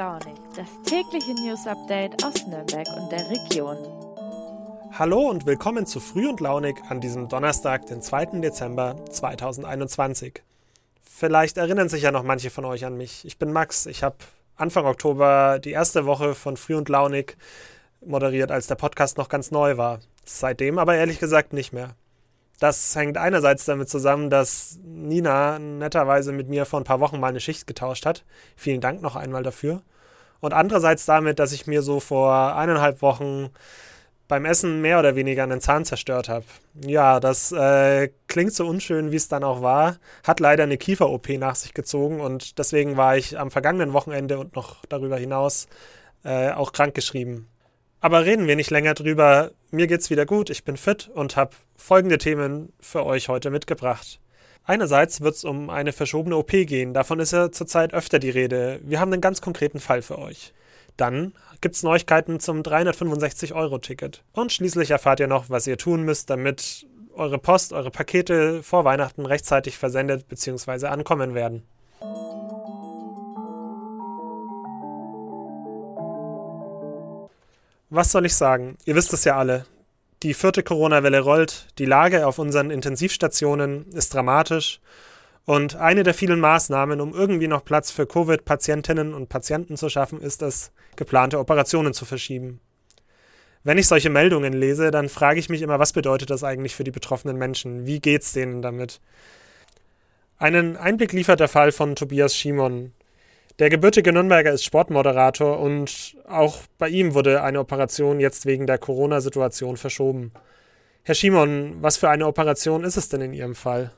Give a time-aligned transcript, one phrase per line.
[0.00, 3.76] Launig, das tägliche News Update aus Nürnberg und der Region.
[4.92, 8.40] Hallo und willkommen zu Früh und Launig an diesem Donnerstag, den 2.
[8.40, 10.42] Dezember 2021.
[11.02, 13.26] Vielleicht erinnern sich ja noch manche von euch an mich.
[13.26, 13.84] Ich bin Max.
[13.84, 14.16] Ich habe
[14.56, 17.36] Anfang Oktober die erste Woche von Früh und Launig
[18.00, 20.00] moderiert, als der Podcast noch ganz neu war.
[20.24, 21.94] Seitdem aber ehrlich gesagt nicht mehr.
[22.60, 27.28] Das hängt einerseits damit zusammen, dass Nina netterweise mit mir vor ein paar Wochen mal
[27.28, 28.22] eine Schicht getauscht hat.
[28.54, 29.82] Vielen Dank noch einmal dafür.
[30.40, 33.48] Und andererseits damit, dass ich mir so vor eineinhalb Wochen
[34.28, 36.44] beim Essen mehr oder weniger einen Zahn zerstört habe.
[36.86, 39.96] Ja, das äh, klingt so unschön, wie es dann auch war.
[40.22, 44.54] Hat leider eine Kiefer-OP nach sich gezogen und deswegen war ich am vergangenen Wochenende und
[44.54, 45.66] noch darüber hinaus
[46.24, 47.48] äh, auch krankgeschrieben.
[48.00, 49.50] Aber reden wir nicht länger drüber.
[49.72, 54.18] Mir geht's wieder gut, ich bin fit und habe folgende Themen für euch heute mitgebracht.
[54.64, 58.80] Einerseits wird es um eine verschobene OP gehen, davon ist ja zurzeit öfter die Rede.
[58.82, 60.52] Wir haben einen ganz konkreten Fall für euch.
[60.96, 64.24] Dann gibt's Neuigkeiten zum 365-Euro-Ticket.
[64.32, 68.84] Und schließlich erfahrt ihr noch, was ihr tun müsst, damit eure Post, eure Pakete vor
[68.84, 70.86] Weihnachten rechtzeitig versendet bzw.
[70.86, 71.62] ankommen werden.
[77.92, 78.78] Was soll ich sagen?
[78.84, 79.66] Ihr wisst es ja alle.
[80.22, 84.80] Die vierte Corona-Welle rollt, die Lage auf unseren Intensivstationen ist dramatisch
[85.44, 90.20] und eine der vielen Maßnahmen, um irgendwie noch Platz für Covid-Patientinnen und Patienten zu schaffen,
[90.20, 92.60] ist es, geplante Operationen zu verschieben.
[93.64, 96.84] Wenn ich solche Meldungen lese, dann frage ich mich immer, was bedeutet das eigentlich für
[96.84, 97.86] die betroffenen Menschen?
[97.86, 99.00] Wie geht's denen damit?
[100.38, 102.92] Einen Einblick liefert der Fall von Tobias Schimon,
[103.60, 108.78] der gebürtige Nürnberger ist Sportmoderator und auch bei ihm wurde eine Operation jetzt wegen der
[108.78, 110.32] Corona-Situation verschoben.
[111.04, 113.92] Herr Schimon, was für eine Operation ist es denn in Ihrem Fall?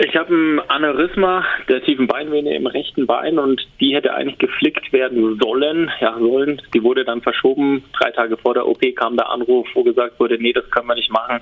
[0.00, 4.92] Ich habe ein Aneurysma der tiefen Beinvene im rechten Bein und die hätte eigentlich geflickt
[4.92, 5.90] werden sollen.
[6.00, 6.60] Ja, sollen.
[6.74, 7.84] Die wurde dann verschoben.
[7.98, 10.96] Drei Tage vor der OP kam der Anruf, wo gesagt wurde, nee, das können wir
[10.96, 11.40] nicht machen.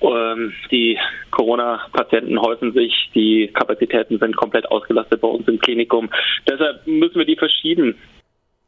[0.00, 0.98] Ähm, die
[1.30, 6.10] Corona-Patienten häufen sich, die Kapazitäten sind komplett ausgelastet bei uns im Klinikum.
[6.48, 7.96] Deshalb müssen wir die verschieben.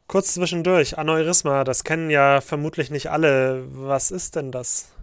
[0.07, 3.63] Kurz zwischendurch, Aneurysma, das kennen ja vermutlich nicht alle.
[3.71, 4.95] Was ist denn das?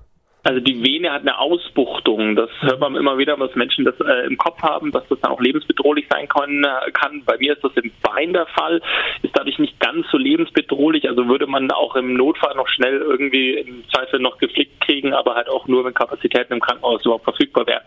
[0.46, 2.36] Also die Vene hat eine Ausbuchtung.
[2.36, 5.32] Das hört man immer wieder, dass Menschen das äh, im Kopf haben, dass das dann
[5.32, 7.24] auch lebensbedrohlich sein können, äh, kann.
[7.24, 8.80] Bei mir ist das im Bein der Fall,
[9.22, 11.08] ist dadurch nicht ganz so lebensbedrohlich.
[11.08, 15.34] Also würde man auch im Notfall noch schnell irgendwie im Zweifel noch geflickt kriegen, aber
[15.34, 17.82] halt auch nur, wenn Kapazitäten im Krankenhaus überhaupt verfügbar wären.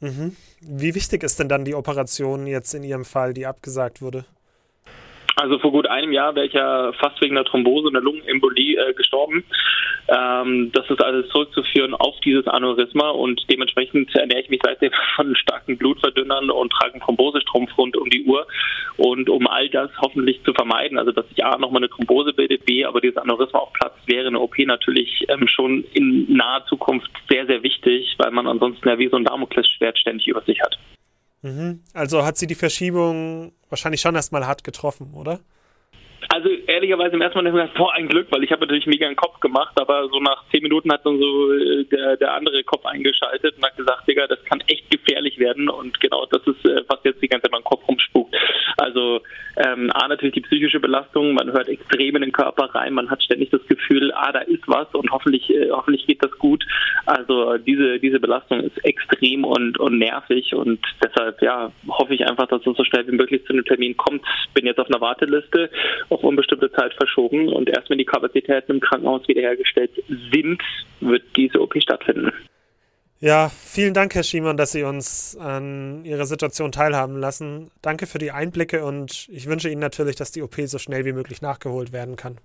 [0.00, 0.36] Mhm.
[0.62, 4.24] Wie wichtig ist denn dann die Operation jetzt in Ihrem Fall, die abgesagt wurde?
[5.36, 8.92] Also vor gut einem Jahr wäre ich ja fast wegen einer Thrombose einer Lungenembolie äh,
[8.94, 9.44] gestorben.
[10.08, 15.34] Ähm, das ist alles zurückzuführen auf dieses Aneurysma und dementsprechend ernähre ich mich seitdem von
[15.36, 18.46] starken Blutverdünnern und trage einen Thrombosestrumpf rund um die Uhr.
[18.96, 22.66] Und um all das hoffentlich zu vermeiden, also dass sich A nochmal eine Thrombose bildet,
[22.66, 27.10] B, aber dieses Aneurysma auch platzt, wäre eine OP natürlich ähm, schon in naher Zukunft
[27.30, 30.76] sehr, sehr wichtig, weil man ansonsten ja wie so ein Damoklesschwert ständig über sich hat.
[31.42, 31.82] Mhm.
[31.94, 35.40] Also hat sie die Verschiebung wahrscheinlich schon erstmal hart getroffen, oder?
[36.28, 39.16] Also ehrlicherweise im ersten Mal gesagt, boah, ein Glück, weil ich habe natürlich mega einen
[39.16, 42.84] Kopf gemacht, aber so nach zehn Minuten hat dann so äh, der, der andere Kopf
[42.84, 46.84] eingeschaltet und hat gesagt, Digga, das kann echt gefährlich werden und genau das ist, äh,
[46.88, 48.09] was jetzt die ganze Zeit in Kopf rumspukt.
[48.80, 49.20] Also
[49.56, 53.22] ähm, A, natürlich die psychische Belastung, man hört extrem in den Körper rein, man hat
[53.22, 56.64] ständig das Gefühl, ah, da ist was und hoffentlich, äh, hoffentlich geht das gut.
[57.04, 62.46] Also diese, diese Belastung ist extrem und, und nervig und deshalb, ja, hoffe ich einfach,
[62.46, 64.24] dass es so schnell wie möglich zu einem Termin kommt.
[64.54, 65.70] Bin jetzt auf einer Warteliste,
[66.08, 69.90] auf unbestimmte Zeit verschoben und erst wenn die Kapazitäten im Krankenhaus wiederhergestellt
[70.32, 70.62] sind,
[71.00, 72.32] wird diese OP stattfinden.
[73.22, 77.70] Ja, vielen Dank, Herr Schiemann, dass Sie uns an Ihrer Situation teilhaben lassen.
[77.82, 81.12] Danke für die Einblicke und ich wünsche Ihnen natürlich, dass die OP so schnell wie
[81.12, 82.38] möglich nachgeholt werden kann.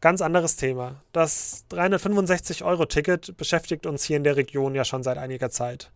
[0.00, 1.02] Ganz anderes Thema.
[1.12, 5.90] Das 365-Euro-Ticket beschäftigt uns hier in der Region ja schon seit einiger Zeit.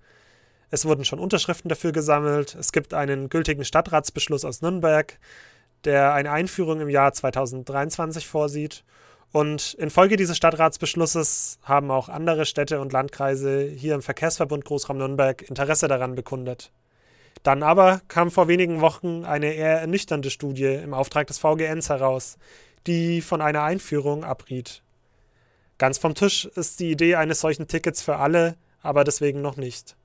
[0.69, 2.57] Es wurden schon Unterschriften dafür gesammelt.
[2.57, 5.19] Es gibt einen gültigen Stadtratsbeschluss aus Nürnberg,
[5.85, 8.85] der eine Einführung im Jahr 2023 vorsieht.
[9.33, 15.43] Und infolge dieses Stadtratsbeschlusses haben auch andere Städte und Landkreise hier im Verkehrsverbund Großraum Nürnberg
[15.43, 16.73] Interesse daran bekundet.
[17.43, 22.39] Dann aber kam vor wenigen Wochen eine eher ernüchternde Studie im Auftrag des VGNs heraus,
[22.87, 24.83] die von einer Einführung abriet.
[25.79, 29.97] Ganz vom Tisch ist die Idee eines solchen Tickets für alle, aber deswegen noch nicht.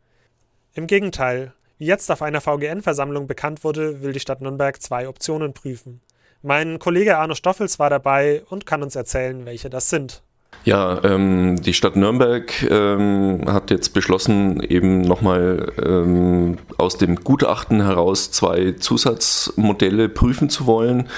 [0.74, 5.54] Im Gegenteil, wie jetzt auf einer VGN-Versammlung bekannt wurde, will die Stadt Nürnberg zwei Optionen
[5.54, 6.02] prüfen.
[6.42, 10.22] Mein Kollege Arno Stoffels war dabei und kann uns erzählen, welche das sind.
[10.64, 17.84] Ja, ähm, die Stadt Nürnberg ähm, hat jetzt beschlossen, eben nochmal ähm, aus dem Gutachten
[17.84, 21.10] heraus zwei Zusatzmodelle prüfen zu wollen.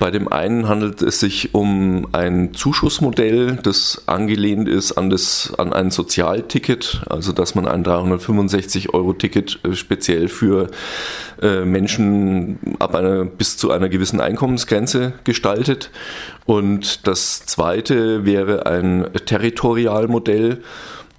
[0.00, 5.74] Bei dem einen handelt es sich um ein Zuschussmodell, das angelehnt ist an, das, an
[5.74, 10.70] ein Sozialticket, also dass man ein 365-Euro-Ticket äh, speziell für
[11.42, 15.90] äh, Menschen ab einer, bis zu einer gewissen Einkommensgrenze gestaltet.
[16.46, 20.62] Und das zweite wäre ein Territorialmodell.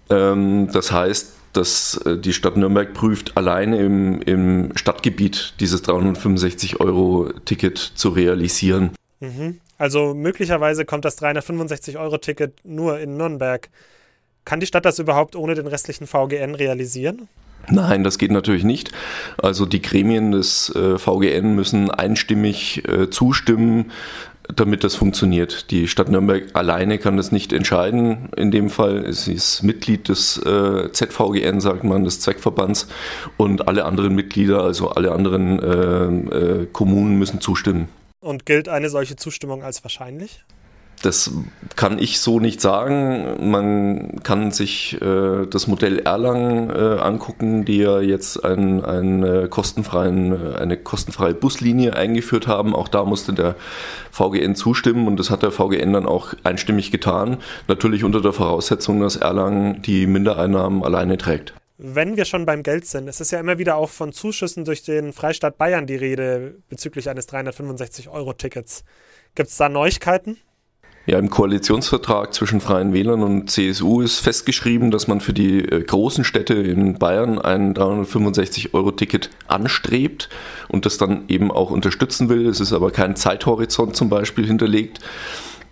[0.10, 7.78] Ähm, das heißt, dass äh, die Stadt Nürnberg prüft, alleine im, im Stadtgebiet dieses 365-Euro-Ticket
[7.78, 8.92] zu realisieren.
[9.20, 9.60] Mhm.
[9.78, 13.70] Also möglicherweise kommt das 365-Euro-Ticket nur in Nürnberg.
[14.46, 17.28] Kann die Stadt das überhaupt ohne den restlichen VGN realisieren?
[17.70, 18.92] Nein, das geht natürlich nicht.
[19.38, 23.92] Also die Gremien des äh, VGN müssen einstimmig äh, zustimmen,
[24.56, 25.72] damit das funktioniert.
[25.72, 28.30] Die Stadt Nürnberg alleine kann das nicht entscheiden.
[28.36, 32.88] In dem Fall sie ist Mitglied des äh, ZVGN, sagt man, des Zweckverbands
[33.38, 37.90] und alle anderen Mitglieder, also alle anderen äh, äh, Kommunen müssen zustimmen.
[38.20, 40.44] Und gilt eine solche Zustimmung als wahrscheinlich?
[41.02, 41.32] Das
[41.76, 43.50] kann ich so nicht sagen.
[43.50, 49.48] Man kann sich äh, das Modell Erlangen äh, angucken, die ja jetzt ein, ein, äh,
[49.50, 52.76] kostenfreien, äh, eine kostenfreie Buslinie eingeführt haben.
[52.76, 53.56] Auch da musste der
[54.12, 57.38] VGN zustimmen und das hat der VGN dann auch einstimmig getan.
[57.68, 61.54] Natürlich unter der Voraussetzung, dass Erlangen die Mindereinnahmen alleine trägt.
[61.84, 64.84] Wenn wir schon beim Geld sind, es ist ja immer wieder auch von Zuschüssen durch
[64.84, 68.84] den Freistaat Bayern die Rede bezüglich eines 365-Euro-Tickets.
[69.34, 70.38] Gibt es da Neuigkeiten?
[71.08, 75.82] Ja, im Koalitionsvertrag zwischen Freien Wählern und CSU ist festgeschrieben, dass man für die äh,
[75.82, 80.30] großen Städte in Bayern ein 365-Euro-Ticket anstrebt
[80.68, 82.46] und das dann eben auch unterstützen will.
[82.48, 85.00] Es ist aber kein Zeithorizont zum Beispiel hinterlegt.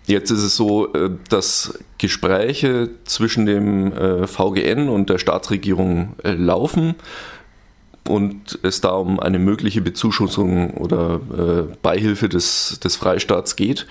[0.07, 6.95] Jetzt ist es so, äh, dass Gespräche zwischen dem äh, VGN und der Staatsregierung laufen
[8.07, 11.19] und es da um eine mögliche Bezuschussung oder
[11.83, 13.85] Beihilfe des, des Freistaats geht.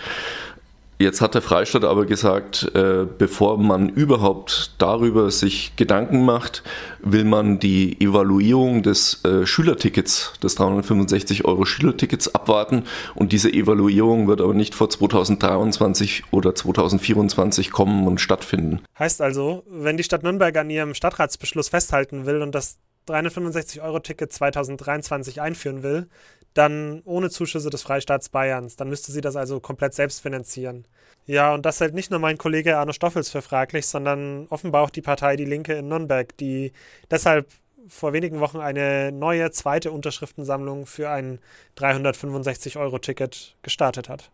[1.01, 6.65] Jetzt hat der Freistaat aber gesagt, äh, bevor man überhaupt darüber sich Gedanken macht,
[7.01, 12.83] will man die Evaluierung des äh, Schülertickets, des 365 Euro Schülertickets abwarten.
[13.15, 18.81] Und diese Evaluierung wird aber nicht vor 2023 oder 2024 kommen und stattfinden.
[18.99, 22.79] Heißt also, wenn die Stadt Nürnberg an ihrem Stadtratsbeschluss festhalten will und das
[23.09, 26.09] 365 Euro Ticket 2023 einführen will,
[26.55, 28.77] dann ohne Zuschüsse des Freistaats Bayerns.
[28.77, 30.87] Dann müsste sie das also komplett selbst finanzieren.
[31.27, 34.91] Ja, und das hält nicht nur mein Kollege Arno Stoffels für fraglich, sondern offenbar auch
[34.91, 36.73] die Partei Die Linke in Nürnberg, die
[37.11, 37.49] deshalb
[37.87, 41.39] vor wenigen Wochen eine neue zweite Unterschriftensammlung für ein
[41.77, 44.31] 365-Euro-Ticket gestartet hat.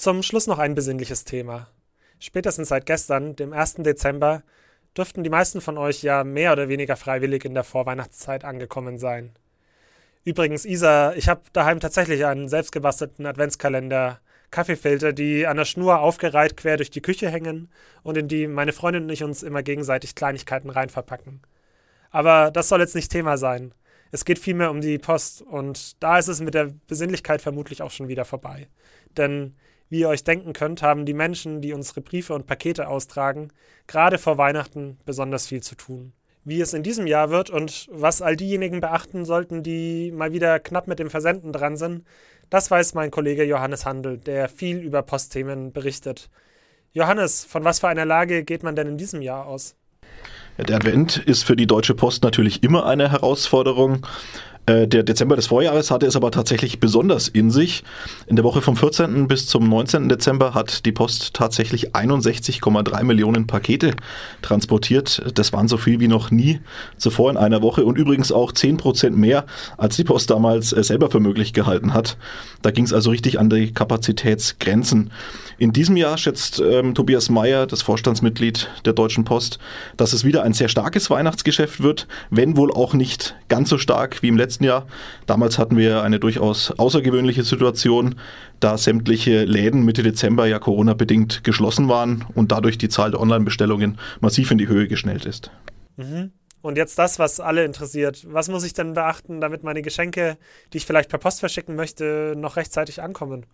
[0.00, 1.68] Zum Schluss noch ein besinnliches Thema.
[2.18, 3.74] Spätestens seit gestern, dem 1.
[3.80, 4.42] Dezember,
[4.96, 9.34] dürften die meisten von euch ja mehr oder weniger freiwillig in der Vorweihnachtszeit angekommen sein.
[10.24, 14.20] Übrigens, Isa, ich habe daheim tatsächlich einen selbstgebastelten Adventskalender,
[14.50, 17.70] Kaffeefilter, die an der Schnur aufgereiht quer durch die Küche hängen
[18.02, 21.42] und in die meine Freundin und ich uns immer gegenseitig Kleinigkeiten reinverpacken.
[22.10, 23.74] Aber das soll jetzt nicht Thema sein.
[24.12, 27.90] Es geht vielmehr um die Post und da ist es mit der Besinnlichkeit vermutlich auch
[27.90, 28.66] schon wieder vorbei.
[29.18, 29.56] Denn
[29.90, 33.48] wie ihr euch denken könnt, haben die Menschen, die unsere Briefe und Pakete austragen,
[33.86, 36.12] gerade vor Weihnachten besonders viel zu tun.
[36.44, 40.58] Wie es in diesem Jahr wird und was all diejenigen beachten sollten, die mal wieder
[40.58, 42.06] knapp mit dem Versenden dran sind,
[42.48, 46.30] das weiß mein Kollege Johannes Handel, der viel über Postthemen berichtet.
[46.92, 49.76] Johannes, von was für einer Lage geht man denn in diesem Jahr aus?
[50.58, 54.06] Der Advent ist für die Deutsche Post natürlich immer eine Herausforderung.
[54.66, 57.82] Äh, der Dezember des Vorjahres hatte es aber tatsächlich besonders in sich.
[58.26, 59.26] In der Woche vom 14.
[59.28, 60.08] bis zum 19.
[60.08, 63.94] Dezember hat die Post tatsächlich 61,3 Millionen Pakete
[64.42, 65.22] transportiert.
[65.34, 66.60] Das waren so viel wie noch nie
[66.96, 70.84] zuvor in einer Woche und übrigens auch 10 Prozent mehr, als die Post damals äh,
[70.84, 72.16] selber für möglich gehalten hat.
[72.62, 75.10] Da ging es also richtig an die Kapazitätsgrenzen.
[75.58, 79.58] In diesem Jahr schätzt ähm, Tobias Mayer, das Vorstandsmitglied der Deutschen Post,
[79.96, 84.22] dass es wieder ein sehr starkes Weihnachtsgeschäft wird, wenn wohl auch nicht ganz so stark
[84.22, 84.86] wie im letzten Jahr.
[85.26, 88.16] Damals hatten wir eine durchaus außergewöhnliche Situation,
[88.58, 93.98] da sämtliche Läden Mitte Dezember ja Corona-bedingt geschlossen waren und dadurch die Zahl der Online-Bestellungen
[94.20, 95.50] massiv in die Höhe geschnellt ist.
[95.96, 96.32] Mhm.
[96.62, 98.26] Und jetzt das, was alle interessiert.
[98.28, 100.36] Was muss ich denn beachten, damit meine Geschenke,
[100.72, 103.46] die ich vielleicht per Post verschicken möchte, noch rechtzeitig ankommen?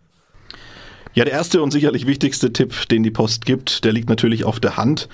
[1.13, 4.59] Ja, der erste und sicherlich wichtigste Tipp, den die Post gibt, der liegt natürlich auf
[4.59, 5.07] der Hand.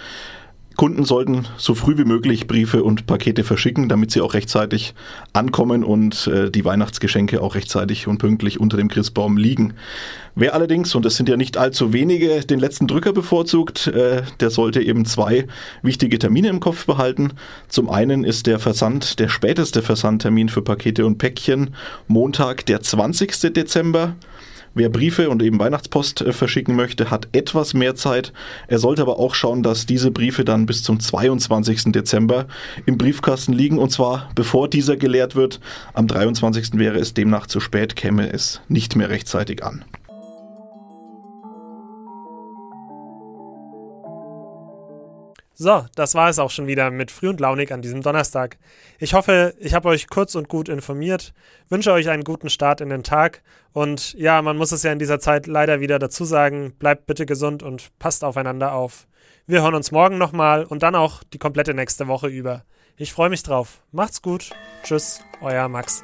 [0.75, 4.95] Kunden sollten so früh wie möglich Briefe und Pakete verschicken, damit sie auch rechtzeitig
[5.31, 9.73] ankommen und äh, die Weihnachtsgeschenke auch rechtzeitig und pünktlich unter dem Christbaum liegen.
[10.35, 14.49] Wer allerdings, und es sind ja nicht allzu wenige, den letzten Drücker bevorzugt, äh, der
[14.49, 15.45] sollte eben zwei
[15.83, 17.33] wichtige Termine im Kopf behalten.
[17.67, 21.75] Zum einen ist der Versand, der späteste Versandtermin für Pakete und Päckchen
[22.07, 23.53] Montag, der 20.
[23.53, 24.15] Dezember.
[24.75, 28.33] Wer Briefe und eben Weihnachtspost äh, verschicken möchte, hat etwas mehr Zeit.
[28.67, 31.91] Er sollte aber auch schauen, dass diese Briefe dann bis zum 22.
[31.91, 32.47] Dezember
[32.85, 35.59] im Briefkasten liegen und zwar bevor dieser geleert wird.
[35.93, 36.79] Am 23.
[36.79, 39.85] wäre es demnach zu spät, käme es nicht mehr rechtzeitig an.
[45.63, 48.57] So, das war es auch schon wieder mit Früh und Launig an diesem Donnerstag.
[48.99, 51.33] Ich hoffe, ich habe euch kurz und gut informiert,
[51.69, 53.41] wünsche euch einen guten Start in den Tag
[53.71, 57.25] und ja, man muss es ja in dieser Zeit leider wieder dazu sagen, bleibt bitte
[57.25, 59.07] gesund und passt aufeinander auf.
[59.47, 62.65] Wir hören uns morgen nochmal und dann auch die komplette nächste Woche über.
[62.97, 63.79] Ich freue mich drauf.
[63.93, 64.49] Macht's gut.
[64.83, 66.03] Tschüss, euer Max.